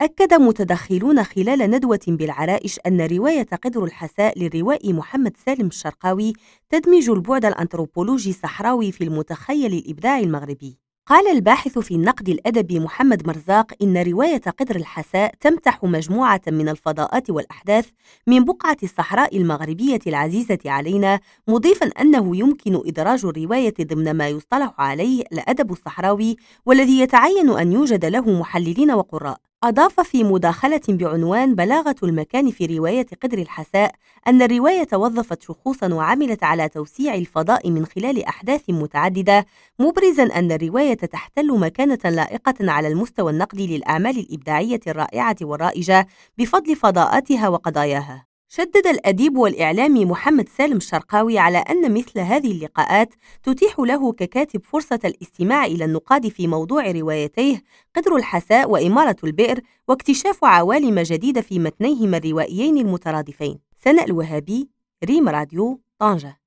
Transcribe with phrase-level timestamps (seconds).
[0.00, 6.32] أكد متدخلون خلال ندوة بالعرائش أن رواية قدر الحساء للروائي محمد سالم الشرقاوي
[6.70, 10.78] تدمج البعد الأنثروبولوجي الصحراوي في المتخيل الإبداعي المغربي.
[11.06, 17.30] قال الباحث في النقد الأدبي محمد مرزاق إن رواية قدر الحساء تمتح مجموعة من الفضاءات
[17.30, 17.88] والأحداث
[18.26, 25.24] من بقعة الصحراء المغربية العزيزة علينا مضيفا أنه يمكن إدراج الرواية ضمن ما يصطلح عليه
[25.32, 26.36] الأدب الصحراوي
[26.66, 29.36] والذي يتعين أن يوجد له محللين وقراء.
[29.64, 33.94] أضاف في مداخلة بعنوان بلاغة المكان في رواية قدر الحساء
[34.26, 39.46] أن الرواية وظفت شخوصا وعملت على توسيع الفضاء من خلال أحداث متعددة
[39.78, 46.06] مبرزا أن الرواية تحتل مكانة لائقة على المستوى النقدي للأعمال الإبداعية الرائعة والرائجة
[46.38, 48.35] بفضل فضاءاتها وقضاياها.
[48.48, 55.00] شدد الأديب والإعلامي محمد سالم الشرقاوي على أن مثل هذه اللقاءات تتيح له ككاتب فرصة
[55.04, 57.62] الاستماع إلى النقاد في موضوع روايتيه
[57.96, 63.58] قدر الحساء وإمارة البئر واكتشاف عوالم جديدة في متنيهما الروائيين المترادفين.
[63.84, 64.68] سناء الوهابي
[65.04, 66.40] ريم راديو طنجة.